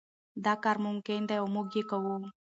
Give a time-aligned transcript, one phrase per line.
[0.45, 2.15] دا کار ممکن دی او موږ یې کوو.